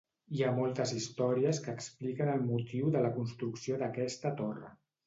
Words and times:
Hi 0.37 0.39
ha 0.45 0.53
moltes 0.53 0.93
històries 0.99 1.61
que 1.67 1.75
expliquen 1.81 2.35
el 2.39 2.43
motiu 2.49 2.91
de 2.97 3.07
la 3.09 3.17
construcció 3.21 3.83
d'aquesta 3.85 4.35
torre. 4.43 4.79